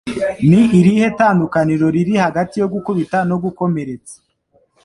[0.49, 4.15] Ni irihe tandukaniro riri hagati yo gukubita no gukomeretsa